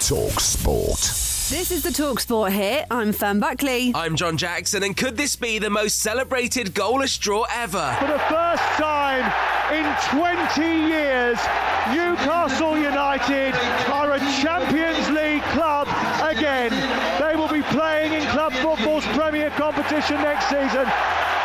[0.00, 0.98] Talk Sport.
[1.50, 2.86] This is the Talksport here.
[2.90, 3.92] I'm Fern Buckley.
[3.94, 7.94] I'm John Jackson, and could this be the most celebrated goalless draw ever?
[7.98, 9.30] For the first time
[9.70, 11.38] in 20 years,
[11.92, 13.54] Newcastle United
[13.92, 15.86] are a Champions League club
[16.22, 16.70] again.
[17.20, 18.54] They will be playing in club
[19.00, 20.86] football's premier competition next season.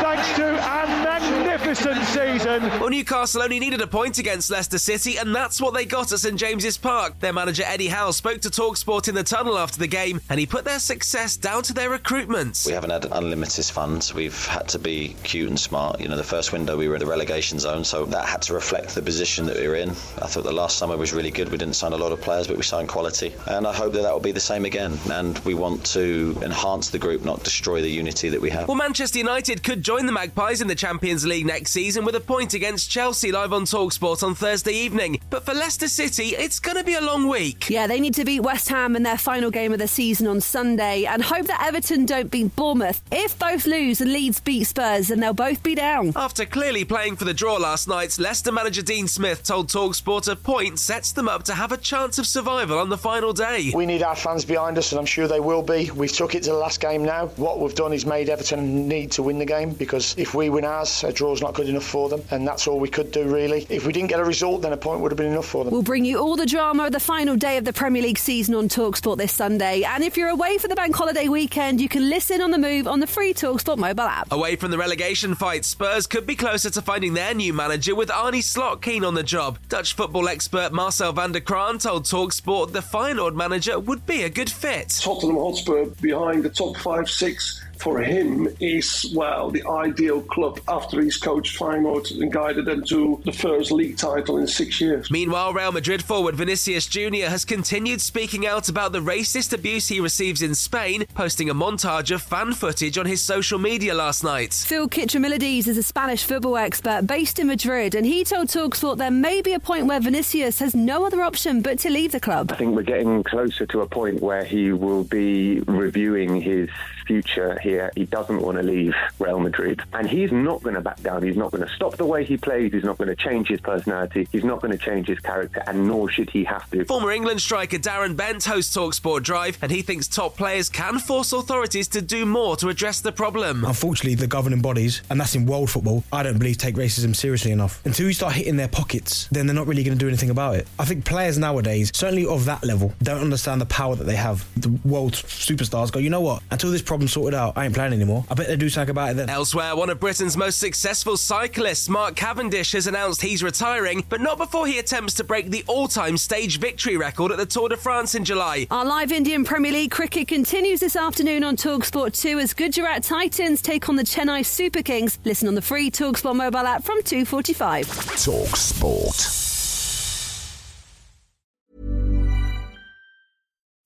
[0.00, 2.62] Thanks to a magnificent season.
[2.80, 6.20] Well, Newcastle only needed a point against Leicester City, and that's what they got at
[6.20, 7.20] St James's Park.
[7.20, 10.46] Their manager Eddie Howe spoke to Talksport in the tunnel after the game, and he
[10.46, 12.62] put their success down to their recruitment.
[12.64, 14.14] We haven't had unlimited funds.
[14.14, 16.00] We've had to be cute and smart.
[16.00, 18.54] You know, the first window we were in the relegation zone, so that had to
[18.54, 19.90] reflect the position that we were in.
[19.90, 21.50] I thought the last summer was really good.
[21.50, 24.02] We didn't sign a lot of players, but we signed quality, and I hope that
[24.02, 24.98] that will be the same again.
[25.10, 28.68] And we want to enhance the group, not destroy the unity that we have.
[28.68, 32.20] Well, Manchester United could join the Magpies in the Champions League next season with a
[32.20, 35.20] point against Chelsea live on Talksport on Thursday evening.
[35.30, 37.68] But for Leicester City, it's going to be a long week.
[37.70, 40.40] Yeah, they need to beat West Ham in their final game of the season on
[40.40, 43.02] Sunday and hope that Everton don't beat Bournemouth.
[43.10, 46.12] If both lose and Leeds beat Spurs, then they'll both be down.
[46.16, 50.36] After clearly playing for the draw last night, Leicester manager Dean Smith told Talksport a
[50.36, 53.70] point sets them up to have a chance of survival on the final day.
[53.74, 55.90] We need our fans behind us, and I'm sure they will be.
[55.90, 57.29] We've took it to the last game now.
[57.36, 60.64] What we've done is made Everton need to win the game because if we win
[60.64, 63.66] ours, a draw's not good enough for them, and that's all we could do really.
[63.68, 65.72] If we didn't get a result, then a point would have been enough for them.
[65.72, 68.54] We'll bring you all the drama of the final day of the Premier League season
[68.54, 69.82] on Talksport this Sunday.
[69.84, 72.86] And if you're away for the bank holiday weekend, you can listen on the move
[72.86, 74.30] on the free Talksport mobile app.
[74.32, 78.10] Away from the relegation fight, Spurs could be closer to finding their new manager with
[78.10, 79.58] Arne Slot keen on the job.
[79.68, 84.30] Dutch football expert Marcel van der Kraan told Talksport the Feyenoord manager would be a
[84.30, 84.88] good fit.
[85.00, 91.00] Tottenham Hotspur behind the top five, six for him is, well, the ideal club after
[91.00, 95.10] he's coached Feyenoord and guided them to the first league title in six years.
[95.10, 97.26] Meanwhile, Real Madrid forward Vinicius Jr.
[97.26, 102.14] has continued speaking out about the racist abuse he receives in Spain, posting a montage
[102.14, 104.52] of fan footage on his social media last night.
[104.52, 109.10] Phil Kitromilides is a Spanish football expert based in Madrid, and he told Talksport there
[109.10, 112.52] may be a point where Vinicius has no other option but to leave the club.
[112.52, 116.68] I think we're getting closer to a point where he will be reviewing his
[117.06, 117.90] future here.
[117.96, 119.82] He doesn't want to leave Real Madrid.
[119.92, 121.22] And he's not going to back down.
[121.22, 122.72] He's not going to stop the way he plays.
[122.72, 124.28] He's not going to change his personality.
[124.32, 126.84] He's not going to change his character, and nor should he have to.
[126.84, 131.32] Former England striker Darren Bent hosts Talksport Drive, and he thinks top players can force
[131.32, 133.64] authorities to do more to address the problem.
[133.64, 137.52] Unfortunately, the governing bodies, and that's in world football, I don't believe take racism seriously
[137.52, 137.80] enough.
[137.84, 140.56] Until you start hitting their pockets, then they're not really going to do anything about
[140.56, 140.66] it.
[140.78, 144.46] I think players nowadays, certainly of that level, don't understand the power that they have.
[144.60, 146.42] The world superstars go, you know what?
[146.50, 148.24] Until this problem's sorted out, I ain't playing anymore.
[148.30, 149.28] I bet they do something about it then.
[149.28, 154.38] Elsewhere, one of Britain's most successful cyclists, Mark Cavendish, has announced he's retiring, but not
[154.38, 157.76] before he attempts to break the all time stage victory record at the Tour de
[157.76, 158.66] France in July.
[158.70, 163.60] Our live Indian Premier League cricket continues this afternoon on Talksport 2 as Gujarat Titans
[163.60, 165.18] take on the Chennai Super Kings.
[165.26, 168.24] Listen on the free Talksport mobile app from 2:45.
[168.24, 169.36] Talk Sport.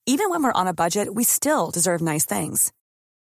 [0.06, 2.72] Even when we're on a budget, we still deserve nice things.